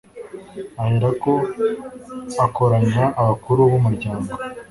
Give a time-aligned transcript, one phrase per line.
[0.81, 1.33] ahera ko
[2.45, 4.29] akoranya abakuru b'umuryango